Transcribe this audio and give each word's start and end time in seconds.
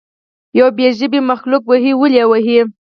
یو 0.59 0.67
بې 0.77 0.87
ژبې 0.97 1.19
مخلوق 1.31 1.63
وهئ 1.69 1.93
ولې 1.97 2.19
یې 2.21 2.25
وهئ. 2.31 2.59